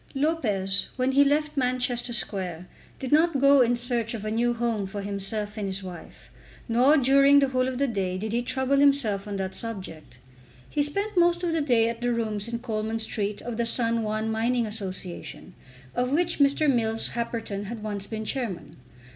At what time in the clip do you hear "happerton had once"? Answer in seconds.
17.09-18.07